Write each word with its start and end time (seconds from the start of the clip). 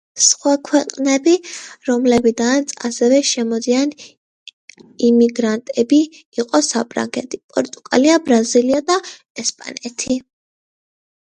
სხვა 0.25 0.51
ქვეყნები, 0.67 1.33
რომლებიდანაც 1.89 2.73
ასევე 2.89 3.19
შემოვიდნენ 3.33 3.93
იმიგრანტები, 5.09 6.01
იყო 6.41 6.63
საფრანგეთი, 6.71 7.43
პორტუგალია, 7.55 8.19
ბრაზილია 8.31 8.83
და 8.91 8.99
ესპანეთი. 9.47 10.19